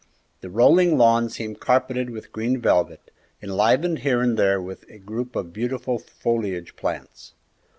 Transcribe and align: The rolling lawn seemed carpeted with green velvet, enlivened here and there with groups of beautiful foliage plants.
The 0.39 0.49
rolling 0.49 0.97
lawn 0.97 1.29
seemed 1.29 1.59
carpeted 1.59 2.09
with 2.09 2.31
green 2.31 2.59
velvet, 2.59 3.11
enlivened 3.39 3.99
here 3.99 4.19
and 4.21 4.35
there 4.35 4.59
with 4.59 4.85
groups 5.05 5.35
of 5.35 5.53
beautiful 5.53 5.99
foliage 5.99 6.75
plants. 6.75 7.35